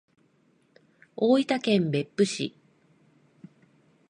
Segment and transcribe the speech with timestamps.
[1.15, 2.55] 大分県別府市